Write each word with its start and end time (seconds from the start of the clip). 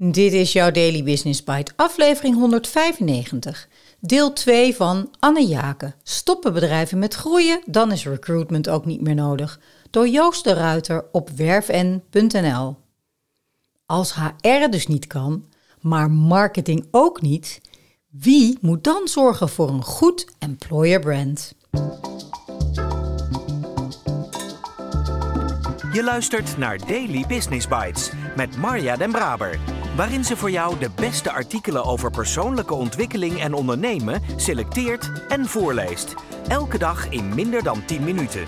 Dit 0.00 0.32
is 0.32 0.52
jouw 0.52 0.70
Daily 0.70 1.02
Business 1.02 1.44
Bite, 1.44 1.72
aflevering 1.76 2.34
195. 2.34 3.68
Deel 4.00 4.32
2 4.32 4.74
van 4.74 5.10
Anne 5.18 5.46
Jaken. 5.46 5.94
Stoppen 6.02 6.52
bedrijven 6.52 6.98
met 6.98 7.14
groeien, 7.14 7.62
dan 7.66 7.92
is 7.92 8.06
recruitment 8.06 8.68
ook 8.68 8.84
niet 8.84 9.00
meer 9.00 9.14
nodig. 9.14 9.60
Door 9.90 10.08
Joost 10.08 10.44
de 10.44 10.52
Ruiter 10.52 11.04
op 11.12 11.30
werfn.nl. 11.30 12.76
Als 13.86 14.14
HR 14.14 14.70
dus 14.70 14.86
niet 14.86 15.06
kan, 15.06 15.44
maar 15.80 16.10
marketing 16.10 16.88
ook 16.90 17.20
niet, 17.20 17.60
wie 18.10 18.58
moet 18.60 18.84
dan 18.84 19.08
zorgen 19.08 19.48
voor 19.48 19.68
een 19.68 19.84
goed 19.84 20.26
employer 20.38 21.00
brand? 21.00 21.54
Je 25.92 26.02
luistert 26.04 26.58
naar 26.58 26.86
Daily 26.86 27.24
Business 27.28 27.68
Bites 27.68 28.10
met 28.36 28.56
Marja 28.56 28.96
Den 28.96 29.12
Braber, 29.12 29.58
waarin 29.98 30.24
ze 30.24 30.36
voor 30.36 30.50
jou 30.50 30.78
de 30.78 30.90
beste 30.94 31.30
artikelen 31.30 31.84
over 31.84 32.10
persoonlijke 32.10 32.74
ontwikkeling 32.74 33.40
en 33.40 33.54
ondernemen 33.54 34.22
selecteert 34.36 35.10
en 35.28 35.46
voorleest. 35.46 36.14
Elke 36.48 36.78
dag 36.78 37.08
in 37.08 37.34
minder 37.34 37.62
dan 37.62 37.84
10 37.84 38.04
minuten. 38.04 38.46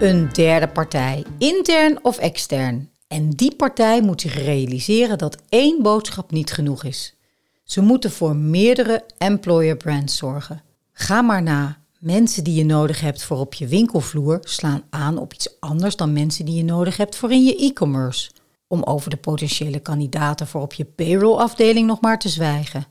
Een 0.00 0.28
derde 0.32 0.68
partij, 0.68 1.24
intern 1.38 2.04
of 2.04 2.18
extern. 2.18 2.90
En 3.08 3.30
die 3.30 3.56
partij 3.56 4.02
moet 4.02 4.20
zich 4.20 4.34
realiseren 4.34 5.18
dat 5.18 5.42
één 5.48 5.82
boodschap 5.82 6.30
niet 6.30 6.52
genoeg 6.52 6.84
is. 6.84 7.16
Ze 7.64 7.80
moeten 7.80 8.10
voor 8.10 8.36
meerdere 8.36 9.04
employer 9.18 9.76
brands 9.76 10.16
zorgen. 10.16 10.62
Ga 10.92 11.22
maar 11.22 11.42
na. 11.42 11.83
Mensen 12.04 12.44
die 12.44 12.54
je 12.54 12.64
nodig 12.64 13.00
hebt 13.00 13.22
voor 13.22 13.38
op 13.38 13.54
je 13.54 13.66
winkelvloer 13.66 14.38
slaan 14.42 14.82
aan 14.90 15.18
op 15.18 15.32
iets 15.32 15.60
anders 15.60 15.96
dan 15.96 16.12
mensen 16.12 16.44
die 16.44 16.54
je 16.54 16.64
nodig 16.64 16.96
hebt 16.96 17.16
voor 17.16 17.32
in 17.32 17.44
je 17.44 17.56
e-commerce. 17.56 18.30
Om 18.66 18.82
over 18.82 19.10
de 19.10 19.16
potentiële 19.16 19.78
kandidaten 19.78 20.46
voor 20.46 20.60
op 20.60 20.72
je 20.72 20.84
payroll-afdeling 20.84 21.86
nog 21.86 22.00
maar 22.00 22.18
te 22.18 22.28
zwijgen. 22.28 22.86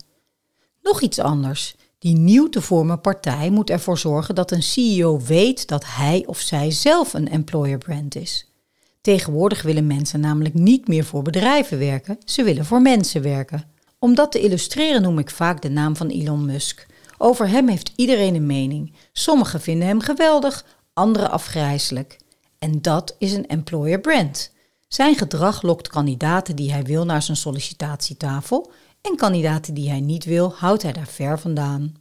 Nog 0.81 1.01
iets 1.01 1.19
anders. 1.19 1.75
Die 1.99 2.15
nieuw 2.15 2.49
te 2.49 2.61
vormen 2.61 3.01
partij 3.01 3.49
moet 3.49 3.69
ervoor 3.69 3.97
zorgen 3.97 4.35
dat 4.35 4.51
een 4.51 4.63
CEO 4.63 5.19
weet 5.19 5.67
dat 5.67 5.85
hij 5.85 6.23
of 6.25 6.39
zij 6.39 6.71
zelf 6.71 7.13
een 7.13 7.29
employer 7.29 7.77
brand 7.77 8.15
is. 8.15 8.51
Tegenwoordig 9.01 9.61
willen 9.61 9.87
mensen 9.87 10.19
namelijk 10.19 10.53
niet 10.53 10.87
meer 10.87 11.05
voor 11.05 11.21
bedrijven 11.21 11.79
werken, 11.79 12.17
ze 12.25 12.43
willen 12.43 12.65
voor 12.65 12.81
mensen 12.81 13.21
werken. 13.21 13.65
Om 13.99 14.15
dat 14.15 14.31
te 14.31 14.39
illustreren 14.39 15.01
noem 15.01 15.19
ik 15.19 15.29
vaak 15.29 15.61
de 15.61 15.69
naam 15.69 15.95
van 15.95 16.07
Elon 16.07 16.45
Musk. 16.45 16.91
Over 17.17 17.49
hem 17.49 17.67
heeft 17.67 17.91
iedereen 17.95 18.35
een 18.35 18.45
mening. 18.45 18.93
Sommigen 19.11 19.61
vinden 19.61 19.87
hem 19.87 19.99
geweldig, 19.99 20.65
anderen 20.93 21.31
afgrijzelijk. 21.31 22.17
En 22.59 22.81
dat 22.81 23.15
is 23.17 23.33
een 23.33 23.47
employer 23.47 23.99
brand. 23.99 24.51
Zijn 24.87 25.15
gedrag 25.15 25.61
lokt 25.61 25.87
kandidaten 25.87 26.55
die 26.55 26.71
hij 26.71 26.83
wil 26.83 27.05
naar 27.05 27.21
zijn 27.21 27.37
sollicitatietafel 27.37 28.71
en 29.01 29.15
kandidaten 29.15 29.73
die 29.73 29.89
hij 29.89 29.99
niet 29.99 30.25
wil, 30.25 30.53
houdt 30.55 30.83
hij 30.83 30.91
daar 30.91 31.07
ver 31.07 31.39
vandaan. 31.39 31.95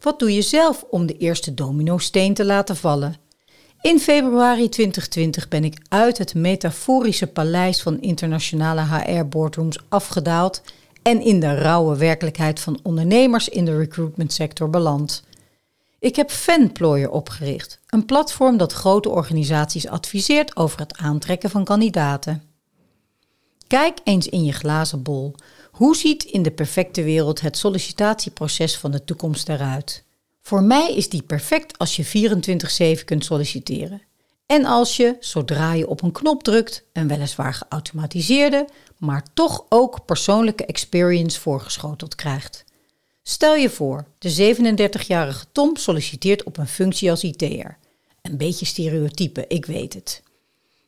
Wat 0.00 0.18
doe 0.18 0.34
je 0.34 0.42
zelf 0.42 0.84
om 0.90 1.06
de 1.06 1.16
eerste 1.16 1.54
domino-steen 1.54 2.34
te 2.34 2.44
laten 2.44 2.76
vallen? 2.76 3.14
In 3.80 4.00
februari 4.00 4.68
2020 4.68 5.48
ben 5.48 5.64
ik 5.64 5.78
uit 5.88 6.18
het 6.18 6.34
metaforische 6.34 7.26
paleis 7.26 7.82
van 7.82 8.00
internationale 8.00 8.80
HR-boardrooms 8.80 9.78
afgedaald 9.88 10.62
en 11.02 11.20
in 11.20 11.40
de 11.40 11.54
rauwe 11.54 11.96
werkelijkheid 11.96 12.60
van 12.60 12.80
ondernemers 12.82 13.48
in 13.48 13.64
de 13.64 13.76
recruitmentsector 13.76 14.70
beland. 14.70 15.22
Ik 15.98 16.16
heb 16.16 16.30
Fanployer 16.30 17.10
opgericht, 17.10 17.80
een 17.86 18.04
platform 18.06 18.56
dat 18.56 18.72
grote 18.72 19.08
organisaties 19.08 19.88
adviseert 19.88 20.56
over 20.56 20.78
het 20.78 20.96
aantrekken 20.96 21.50
van 21.50 21.64
kandidaten. 21.64 22.42
Kijk 23.66 23.98
eens 24.04 24.28
in 24.28 24.44
je 24.44 24.52
glazen 24.52 25.02
bol. 25.02 25.34
Hoe 25.70 25.96
ziet 25.96 26.24
in 26.24 26.42
de 26.42 26.50
perfecte 26.50 27.02
wereld 27.02 27.40
het 27.40 27.56
sollicitatieproces 27.56 28.76
van 28.76 28.90
de 28.90 29.04
toekomst 29.04 29.48
eruit? 29.48 30.04
Voor 30.42 30.62
mij 30.62 30.94
is 30.94 31.08
die 31.08 31.22
perfect 31.22 31.78
als 31.78 31.96
je 31.96 32.04
24/7 32.04 33.04
kunt 33.04 33.24
solliciteren. 33.24 34.02
En 34.50 34.64
als 34.64 34.96
je, 34.96 35.16
zodra 35.20 35.72
je 35.72 35.88
op 35.88 36.02
een 36.02 36.12
knop 36.12 36.42
drukt, 36.42 36.84
een 36.92 37.08
weliswaar 37.08 37.54
geautomatiseerde, 37.54 38.68
maar 38.98 39.24
toch 39.34 39.64
ook 39.68 40.04
persoonlijke 40.04 40.64
experience 40.64 41.40
voorgeschoteld 41.40 42.14
krijgt. 42.14 42.64
Stel 43.22 43.54
je 43.54 43.70
voor, 43.70 44.06
de 44.18 44.54
37-jarige 44.54 45.44
Tom 45.52 45.76
solliciteert 45.76 46.42
op 46.42 46.56
een 46.56 46.66
functie 46.66 47.10
als 47.10 47.22
IT'er. 47.22 47.78
Een 48.22 48.36
beetje 48.36 48.66
stereotype, 48.66 49.44
ik 49.48 49.66
weet 49.66 49.94
het. 49.94 50.22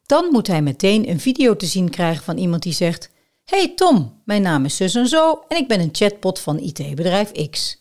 Dan 0.07 0.29
moet 0.31 0.47
hij 0.47 0.63
meteen 0.63 1.09
een 1.09 1.21
video 1.21 1.57
te 1.57 1.67
zien 1.67 1.91
krijgen 1.91 2.25
van 2.25 2.39
iemand 2.39 2.63
die 2.63 2.73
zegt: 2.73 3.11
Hey 3.45 3.73
Tom, 3.75 4.21
mijn 4.25 4.43
naam 4.43 4.65
is 4.65 4.77
zus 4.77 4.95
en 4.95 5.09
zo 5.09 5.45
en 5.49 5.57
ik 5.57 5.69
ben 5.69 5.81
een 5.81 5.89
chatbot 5.93 6.39
van 6.39 6.59
IT-bedrijf 6.59 7.33
X. 7.51 7.81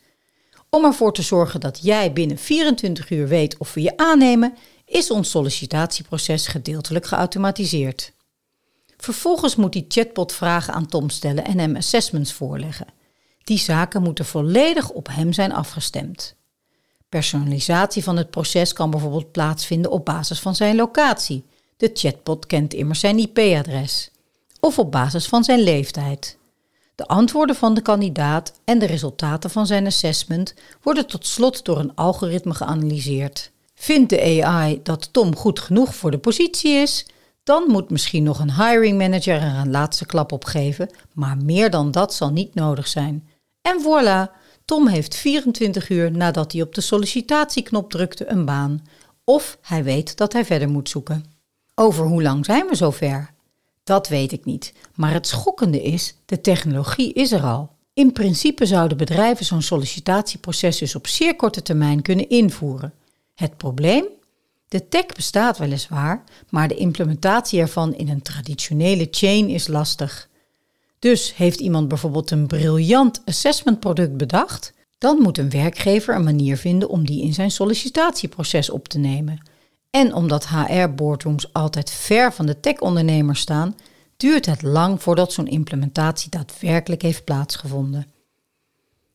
Om 0.69 0.85
ervoor 0.85 1.13
te 1.13 1.21
zorgen 1.21 1.59
dat 1.59 1.79
jij 1.81 2.13
binnen 2.13 2.37
24 2.37 3.09
uur 3.09 3.27
weet 3.27 3.57
of 3.57 3.73
we 3.73 3.81
je 3.81 3.97
aannemen, 3.97 4.53
is 4.91 5.11
ons 5.11 5.29
sollicitatieproces 5.29 6.47
gedeeltelijk 6.47 7.05
geautomatiseerd. 7.05 8.13
Vervolgens 8.97 9.55
moet 9.55 9.73
die 9.73 9.85
chatbot 9.87 10.33
vragen 10.33 10.73
aan 10.73 10.85
Tom 10.85 11.09
stellen 11.09 11.45
en 11.45 11.59
hem 11.59 11.75
assessments 11.75 12.33
voorleggen. 12.33 12.87
Die 13.43 13.57
zaken 13.57 14.01
moeten 14.01 14.25
volledig 14.25 14.89
op 14.89 15.07
hem 15.07 15.33
zijn 15.33 15.53
afgestemd. 15.53 16.35
Personalisatie 17.09 18.03
van 18.03 18.17
het 18.17 18.29
proces 18.29 18.73
kan 18.73 18.89
bijvoorbeeld 18.89 19.31
plaatsvinden 19.31 19.91
op 19.91 20.05
basis 20.05 20.39
van 20.39 20.55
zijn 20.55 20.75
locatie. 20.75 21.45
De 21.77 21.89
chatbot 21.93 22.45
kent 22.45 22.73
immers 22.73 22.99
zijn 22.99 23.17
IP-adres. 23.17 24.11
Of 24.59 24.79
op 24.79 24.91
basis 24.91 25.25
van 25.25 25.43
zijn 25.43 25.59
leeftijd. 25.59 26.37
De 26.95 27.07
antwoorden 27.07 27.55
van 27.55 27.73
de 27.73 27.81
kandidaat 27.81 28.53
en 28.63 28.79
de 28.79 28.85
resultaten 28.85 29.49
van 29.49 29.67
zijn 29.67 29.85
assessment 29.85 30.53
worden 30.81 31.07
tot 31.07 31.27
slot 31.27 31.65
door 31.65 31.79
een 31.79 31.95
algoritme 31.95 32.53
geanalyseerd. 32.53 33.50
Vindt 33.81 34.09
de 34.09 34.43
AI 34.43 34.79
dat 34.83 35.13
Tom 35.13 35.35
goed 35.35 35.59
genoeg 35.59 35.95
voor 35.95 36.11
de 36.11 36.17
positie 36.17 36.71
is, 36.71 37.05
dan 37.43 37.63
moet 37.67 37.89
misschien 37.89 38.23
nog 38.23 38.39
een 38.39 38.53
hiring 38.53 38.97
manager 38.97 39.41
er 39.41 39.55
een 39.55 39.71
laatste 39.71 40.05
klap 40.05 40.31
op 40.31 40.45
geven, 40.45 40.89
maar 41.13 41.37
meer 41.37 41.69
dan 41.69 41.91
dat 41.91 42.13
zal 42.13 42.31
niet 42.31 42.55
nodig 42.55 42.87
zijn. 42.87 43.27
En 43.61 43.81
voilà, 43.81 44.31
Tom 44.65 44.87
heeft 44.87 45.15
24 45.15 45.89
uur 45.89 46.11
nadat 46.11 46.51
hij 46.51 46.61
op 46.61 46.75
de 46.75 46.81
sollicitatieknop 46.81 47.89
drukte 47.89 48.29
een 48.29 48.45
baan. 48.45 48.85
Of 49.23 49.57
hij 49.61 49.83
weet 49.83 50.17
dat 50.17 50.33
hij 50.33 50.45
verder 50.45 50.69
moet 50.69 50.89
zoeken. 50.89 51.25
Over 51.75 52.05
hoe 52.05 52.21
lang 52.21 52.45
zijn 52.45 52.67
we 52.67 52.75
zover? 52.75 53.33
Dat 53.83 54.07
weet 54.07 54.31
ik 54.31 54.45
niet, 54.45 54.73
maar 54.95 55.13
het 55.13 55.27
schokkende 55.27 55.81
is, 55.81 56.15
de 56.25 56.41
technologie 56.41 57.13
is 57.13 57.31
er 57.31 57.43
al. 57.43 57.75
In 57.93 58.11
principe 58.11 58.65
zouden 58.65 58.97
bedrijven 58.97 59.45
zo'n 59.45 59.61
sollicitatieproces 59.61 60.77
dus 60.77 60.95
op 60.95 61.07
zeer 61.07 61.35
korte 61.35 61.61
termijn 61.61 62.01
kunnen 62.01 62.29
invoeren. 62.29 62.93
Het 63.41 63.57
probleem? 63.57 64.05
De 64.67 64.87
tech 64.87 65.05
bestaat 65.05 65.57
weliswaar, 65.57 66.23
maar 66.49 66.67
de 66.67 66.75
implementatie 66.75 67.59
ervan 67.59 67.95
in 67.95 68.09
een 68.09 68.21
traditionele 68.21 69.07
chain 69.11 69.49
is 69.49 69.67
lastig. 69.67 70.29
Dus 70.99 71.35
heeft 71.35 71.59
iemand 71.59 71.87
bijvoorbeeld 71.87 72.31
een 72.31 72.47
briljant 72.47 73.21
assessmentproduct 73.25 74.17
bedacht, 74.17 74.73
dan 74.97 75.21
moet 75.21 75.37
een 75.37 75.49
werkgever 75.49 76.15
een 76.15 76.23
manier 76.23 76.57
vinden 76.57 76.89
om 76.89 77.05
die 77.05 77.23
in 77.23 77.33
zijn 77.33 77.51
sollicitatieproces 77.51 78.69
op 78.69 78.87
te 78.87 78.97
nemen. 78.97 79.47
En 79.89 80.13
omdat 80.13 80.47
HR-boardrooms 80.47 81.53
altijd 81.53 81.89
ver 81.89 82.33
van 82.33 82.45
de 82.45 82.59
tech-ondernemers 82.59 83.39
staan, 83.39 83.75
duurt 84.17 84.45
het 84.45 84.61
lang 84.61 85.01
voordat 85.01 85.33
zo'n 85.33 85.47
implementatie 85.47 86.29
daadwerkelijk 86.29 87.01
heeft 87.01 87.23
plaatsgevonden. 87.23 88.07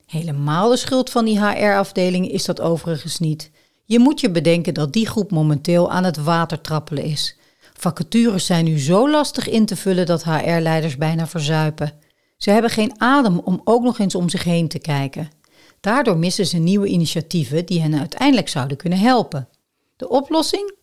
Helemaal 0.06 0.70
de 0.70 0.76
schuld 0.76 1.10
van 1.10 1.24
die 1.24 1.40
HR-afdeling 1.40 2.30
is 2.30 2.44
dat 2.44 2.60
overigens 2.60 3.18
niet. 3.18 3.50
Je 3.88 3.98
moet 3.98 4.20
je 4.20 4.30
bedenken 4.30 4.74
dat 4.74 4.92
die 4.92 5.06
groep 5.06 5.30
momenteel 5.30 5.90
aan 5.90 6.04
het 6.04 6.16
water 6.16 6.60
trappelen 6.60 7.04
is. 7.04 7.36
Vacatures 7.72 8.46
zijn 8.46 8.64
nu 8.64 8.78
zo 8.78 9.10
lastig 9.10 9.48
in 9.48 9.66
te 9.66 9.76
vullen 9.76 10.06
dat 10.06 10.24
HR-leiders 10.24 10.96
bijna 10.96 11.26
verzuipen. 11.26 11.92
Ze 12.36 12.50
hebben 12.50 12.70
geen 12.70 13.00
adem 13.00 13.38
om 13.38 13.60
ook 13.64 13.82
nog 13.82 13.98
eens 13.98 14.14
om 14.14 14.28
zich 14.28 14.44
heen 14.44 14.68
te 14.68 14.78
kijken. 14.78 15.28
Daardoor 15.80 16.18
missen 16.18 16.46
ze 16.46 16.58
nieuwe 16.58 16.86
initiatieven 16.86 17.66
die 17.66 17.80
hen 17.80 17.98
uiteindelijk 17.98 18.48
zouden 18.48 18.76
kunnen 18.76 18.98
helpen. 18.98 19.48
De 19.96 20.08
oplossing? 20.08 20.74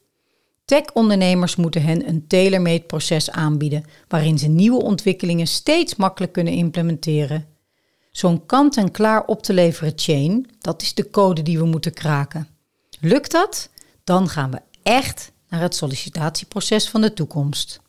Tech-ondernemers 0.66 1.56
moeten 1.56 1.84
hen 1.84 2.08
een 2.08 2.28
tailor-made 2.28 2.84
proces 2.84 3.32
aanbieden 3.32 3.84
waarin 4.08 4.38
ze 4.38 4.48
nieuwe 4.48 4.84
ontwikkelingen 4.84 5.48
steeds 5.48 5.96
makkelijk 5.96 6.34
kunnen 6.34 6.54
implementeren. 6.54 7.48
Zo'n 8.12 8.46
kant-en-klaar 8.46 9.26
op 9.26 9.44
te 9.44 9.54
leveren 9.54 9.94
chain, 9.96 10.50
dat 10.60 10.82
is 10.82 10.94
de 10.94 11.10
code 11.10 11.42
die 11.42 11.58
we 11.58 11.66
moeten 11.66 11.94
kraken. 11.94 12.53
Lukt 13.06 13.32
dat? 13.32 13.70
Dan 14.04 14.30
gaan 14.30 14.52
we 14.52 14.62
echt 14.84 15.32
naar 15.50 15.62
het 15.62 15.76
sollicitatieproces 15.76 16.90
van 16.90 17.02
de 17.02 17.14
toekomst. 17.14 17.80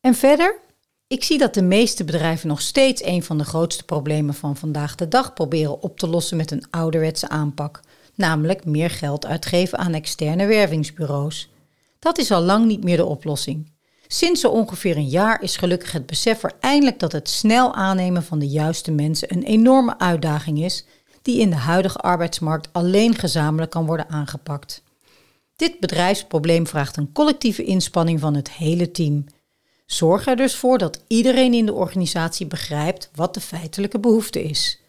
En 0.00 0.14
verder? 0.14 0.58
Ik 1.06 1.24
zie 1.24 1.38
dat 1.38 1.54
de 1.54 1.62
meeste 1.62 2.04
bedrijven 2.04 2.48
nog 2.48 2.60
steeds 2.60 3.04
een 3.04 3.22
van 3.22 3.38
de 3.38 3.44
grootste 3.44 3.84
problemen 3.84 4.34
van 4.34 4.56
vandaag 4.56 4.94
de 4.94 5.08
dag 5.08 5.32
proberen 5.32 5.82
op 5.82 5.98
te 5.98 6.08
lossen 6.08 6.36
met 6.36 6.50
een 6.50 6.64
ouderwetse 6.70 7.28
aanpak, 7.28 7.80
namelijk 8.14 8.64
meer 8.64 8.90
geld 8.90 9.26
uitgeven 9.26 9.78
aan 9.78 9.94
externe 9.94 10.46
wervingsbureaus. 10.46 11.48
Dat 11.98 12.18
is 12.18 12.30
al 12.30 12.42
lang 12.42 12.66
niet 12.66 12.84
meer 12.84 12.96
de 12.96 13.04
oplossing. 13.04 13.72
Sinds 14.06 14.40
zo 14.40 14.48
ongeveer 14.48 14.96
een 14.96 15.08
jaar 15.08 15.42
is 15.42 15.56
gelukkig 15.56 15.92
het 15.92 16.06
besef 16.06 16.42
er 16.42 16.52
eindelijk 16.60 16.98
dat 16.98 17.12
het 17.12 17.28
snel 17.28 17.74
aannemen 17.74 18.24
van 18.24 18.38
de 18.38 18.48
juiste 18.48 18.90
mensen 18.90 19.32
een 19.32 19.42
enorme 19.42 19.98
uitdaging 19.98 20.64
is, 20.64 20.84
die 21.26 21.40
in 21.40 21.50
de 21.50 21.56
huidige 21.56 21.98
arbeidsmarkt 21.98 22.68
alleen 22.72 23.14
gezamenlijk 23.14 23.70
kan 23.70 23.86
worden 23.86 24.08
aangepakt. 24.08 24.82
Dit 25.56 25.80
bedrijfsprobleem 25.80 26.66
vraagt 26.66 26.96
een 26.96 27.12
collectieve 27.12 27.64
inspanning 27.64 28.20
van 28.20 28.34
het 28.34 28.50
hele 28.50 28.90
team. 28.90 29.24
Zorg 29.86 30.26
er 30.26 30.36
dus 30.36 30.56
voor 30.56 30.78
dat 30.78 31.02
iedereen 31.06 31.54
in 31.54 31.66
de 31.66 31.72
organisatie 31.72 32.46
begrijpt 32.46 33.10
wat 33.14 33.34
de 33.34 33.40
feitelijke 33.40 33.98
behoefte 33.98 34.42
is. 34.42 34.80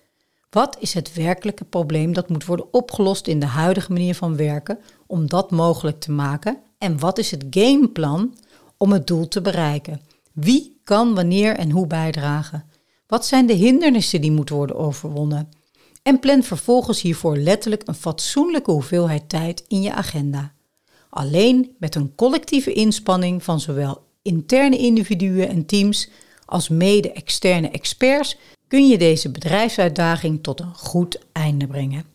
Wat 0.50 0.78
is 0.80 0.94
het 0.94 1.14
werkelijke 1.14 1.64
probleem 1.64 2.14
dat 2.14 2.30
moet 2.30 2.46
worden 2.46 2.74
opgelost 2.74 3.28
in 3.28 3.40
de 3.40 3.46
huidige 3.46 3.92
manier 3.92 4.16
van 4.16 4.36
werken 4.36 4.80
om 5.08 5.30
dat 5.30 5.52
mogelijk 5.52 6.00
te 6.00 6.12
maken? 6.12 6.58
En 6.78 7.00
wat 7.00 7.18
is 7.18 7.32
het 7.32 7.46
gameplan 7.50 8.38
om 8.78 8.92
het 8.92 9.08
doel 9.08 9.28
te 9.28 9.42
bereiken? 9.42 10.02
Wie 10.34 10.80
kan 10.84 11.16
wanneer 11.16 11.56
en 11.56 11.72
hoe 11.72 11.88
bijdragen? 11.88 12.66
Wat 13.08 13.26
zijn 13.26 13.46
de 13.46 13.54
hindernissen 13.54 14.22
die 14.22 14.32
moeten 14.32 14.56
worden 14.56 14.76
overwonnen? 14.76 15.50
En 16.08 16.20
plan 16.20 16.44
vervolgens 16.44 17.02
hiervoor 17.02 17.38
letterlijk 17.38 17.82
een 17.86 17.96
fatsoenlijke 17.96 18.72
hoeveelheid 18.72 19.30
tijd 19.30 19.64
in 19.68 19.82
je 19.82 19.94
agenda. 19.94 20.54
Alleen 21.10 21.76
met 21.80 21.96
een 21.96 22.16
collectieve 22.16 22.74
inspanning 22.74 23.44
van 23.44 23.60
zowel 23.60 24.04
interne 24.22 24.78
individuen 24.78 25.50
en 25.50 25.66
teams 25.66 26.10
als 26.46 26.70
mede-externe 26.70 27.70
experts 27.70 28.38
kun 28.68 28.88
je 28.88 28.98
deze 28.98 29.32
bedrijfsuitdaging 29.32 30.44
tot 30.44 30.60
een 30.60 30.74
goed 30.76 31.20
einde 31.32 31.68
brengen. 31.68 32.06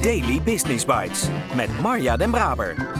Daily 0.00 0.42
Business 0.42 0.84
Bites 0.84 1.22
met 1.56 1.80
Marja 1.80 2.16
Den 2.16 2.30
Braber. 2.30 2.92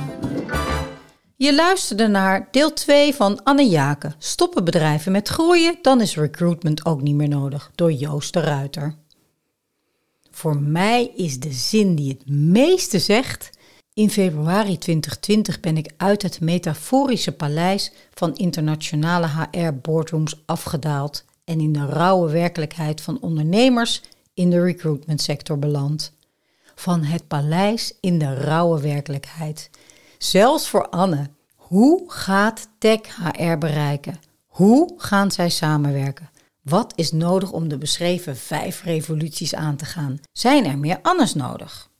Je 1.37 1.55
luisterde 1.55 2.07
naar 2.07 2.49
deel 2.51 2.73
2 2.73 3.15
van 3.15 3.43
Anne 3.43 3.69
Jaken. 3.69 4.15
Stoppen 4.19 4.65
bedrijven 4.65 5.13
met 5.13 5.29
groeien, 5.29 5.79
dan 5.83 6.01
is 6.01 6.17
recruitment 6.17 6.87
ook 6.87 7.03
niet 7.03 7.15
meer 7.15 7.29
nodig. 7.29 7.71
Door 7.75 7.93
Joost 7.93 8.33
de 8.33 8.41
Ruiter. 8.41 9.03
Voor 10.35 10.57
mij 10.61 11.07
is 11.17 11.41
de 11.41 11.53
zin 11.53 11.95
die 11.95 12.09
het 12.09 12.29
meeste 12.29 12.99
zegt. 12.99 13.51
In 13.93 14.11
februari 14.11 14.79
2020 14.79 15.61
ben 15.61 15.77
ik 15.77 15.93
uit 15.97 16.23
het 16.23 16.41
metaforische 16.41 17.33
paleis 17.33 17.93
van 18.15 18.35
internationale 18.35 19.27
HR-boardrooms 19.27 20.43
afgedaald 20.47 21.25
en 21.45 21.61
in 21.61 21.73
de 21.73 21.87
rauwe 21.87 22.31
werkelijkheid 22.31 23.01
van 23.01 23.21
ondernemers 23.21 24.03
in 24.35 24.51
de 24.51 24.63
recruitmentsector 24.63 25.59
beland. 25.59 26.13
Van 26.75 27.03
het 27.03 27.29
paleis 27.29 27.95
in 28.01 28.19
de 28.19 28.35
rauwe 28.35 28.81
werkelijkheid. 28.81 29.71
Zelfs 30.19 30.69
voor 30.69 30.89
Anne. 30.89 31.31
Hoe 31.55 32.05
gaat 32.07 32.69
Tech 32.79 33.01
HR 33.17 33.59
bereiken? 33.59 34.21
Hoe 34.47 34.95
gaan 34.97 35.31
zij 35.31 35.51
samenwerken? 35.51 36.31
Wat 36.65 36.93
is 36.97 37.13
nodig 37.13 37.53
om 37.53 37.69
de 37.69 37.79
beschreven 37.79 38.37
vijf 38.37 38.83
revoluties 38.83 39.55
aan 39.55 39.77
te 39.77 39.85
gaan? 39.85 40.19
Zijn 40.33 40.65
er 40.65 40.79
meer 40.79 40.99
Annes 41.03 41.35
nodig? 41.35 41.91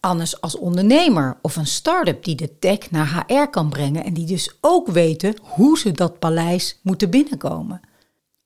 Annes 0.00 0.40
als 0.40 0.56
ondernemer 0.56 1.38
of 1.42 1.56
een 1.56 1.66
start-up 1.66 2.24
die 2.24 2.34
de 2.34 2.58
tech 2.58 2.90
naar 2.90 3.24
HR 3.26 3.46
kan 3.46 3.68
brengen 3.68 4.04
en 4.04 4.14
die 4.14 4.26
dus 4.26 4.56
ook 4.60 4.88
weten 4.88 5.36
hoe 5.42 5.78
ze 5.78 5.92
dat 5.92 6.18
paleis 6.18 6.80
moeten 6.82 7.10
binnenkomen. 7.10 7.80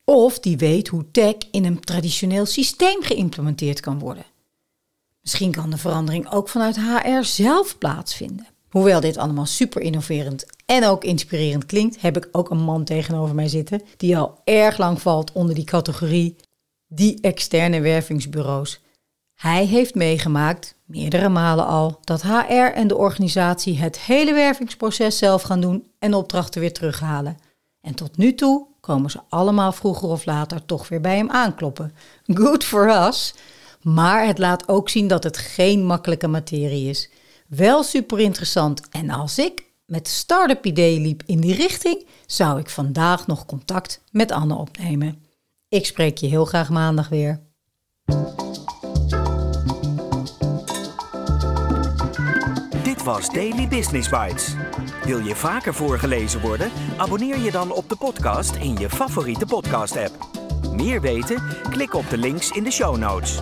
Of 0.03 0.39
die 0.39 0.57
weet 0.57 0.87
hoe 0.87 1.11
tech 1.11 1.35
in 1.51 1.65
een 1.65 1.79
traditioneel 1.79 2.45
systeem 2.45 3.01
geïmplementeerd 3.01 3.79
kan 3.79 3.99
worden. 3.99 4.25
Misschien 5.21 5.51
kan 5.51 5.69
de 5.69 5.77
verandering 5.77 6.31
ook 6.31 6.49
vanuit 6.49 6.77
HR 6.77 7.23
zelf 7.23 7.77
plaatsvinden. 7.77 8.47
Hoewel 8.69 8.99
dit 8.99 9.17
allemaal 9.17 9.45
super 9.45 9.81
innoverend 9.81 10.45
en 10.71 10.85
ook 10.85 11.03
inspirerend 11.03 11.65
klinkt, 11.65 12.01
heb 12.01 12.17
ik 12.17 12.29
ook 12.31 12.49
een 12.49 12.63
man 12.63 12.83
tegenover 12.83 13.35
mij 13.35 13.47
zitten 13.47 13.81
die 13.97 14.17
al 14.17 14.41
erg 14.43 14.77
lang 14.77 15.01
valt 15.01 15.31
onder 15.31 15.55
die 15.55 15.63
categorie 15.63 16.35
die 16.87 17.21
externe 17.21 17.81
wervingsbureaus. 17.81 18.81
Hij 19.33 19.65
heeft 19.65 19.95
meegemaakt, 19.95 20.75
meerdere 20.85 21.29
malen 21.29 21.65
al, 21.65 21.99
dat 22.03 22.21
HR 22.21 22.53
en 22.73 22.87
de 22.87 22.97
organisatie 22.97 23.79
het 23.79 23.99
hele 23.99 24.33
wervingsproces 24.33 25.17
zelf 25.17 25.41
gaan 25.41 25.61
doen 25.61 25.87
en 25.99 26.13
opdrachten 26.13 26.61
weer 26.61 26.73
terughalen. 26.73 27.37
En 27.81 27.95
tot 27.95 28.17
nu 28.17 28.35
toe 28.35 28.67
komen 28.79 29.09
ze 29.09 29.19
allemaal 29.29 29.71
vroeger 29.71 30.09
of 30.09 30.25
later 30.25 30.65
toch 30.65 30.89
weer 30.89 31.01
bij 31.01 31.15
hem 31.17 31.29
aankloppen. 31.29 31.93
Good 32.25 32.63
for 32.63 33.07
us. 33.07 33.33
Maar 33.81 34.25
het 34.25 34.37
laat 34.37 34.67
ook 34.67 34.89
zien 34.89 35.07
dat 35.07 35.23
het 35.23 35.37
geen 35.37 35.85
makkelijke 35.85 36.27
materie 36.27 36.89
is. 36.89 37.09
Wel 37.47 37.83
super 37.83 38.19
interessant. 38.19 38.89
En 38.89 39.09
als 39.09 39.37
ik 39.37 39.69
met 39.91 40.07
start-up 40.07 40.65
ideeën 40.65 41.01
liep 41.01 41.23
in 41.25 41.39
die 41.39 41.55
richting, 41.55 42.05
zou 42.25 42.59
ik 42.59 42.69
vandaag 42.69 43.27
nog 43.27 43.45
contact 43.45 44.01
met 44.11 44.31
Anne 44.31 44.55
opnemen. 44.55 45.23
Ik 45.69 45.85
spreek 45.85 46.17
je 46.17 46.27
heel 46.27 46.45
graag 46.45 46.69
maandag 46.69 47.09
weer. 47.09 47.39
Dit 52.83 53.03
was 53.03 53.29
Daily 53.29 53.67
Business 53.67 54.09
Bites. 54.09 54.55
Wil 55.03 55.19
je 55.19 55.35
vaker 55.35 55.73
voorgelezen 55.73 56.41
worden? 56.41 56.71
Abonneer 56.97 57.39
je 57.39 57.51
dan 57.51 57.71
op 57.71 57.89
de 57.89 57.95
podcast 57.95 58.55
in 58.55 58.77
je 58.77 58.89
favoriete 58.89 59.45
podcast-app. 59.45 60.29
Meer 60.71 61.01
weten? 61.01 61.43
Klik 61.69 61.93
op 61.93 62.09
de 62.09 62.17
links 62.17 62.49
in 62.49 62.63
de 62.63 62.71
show 62.71 62.97
notes. 62.97 63.39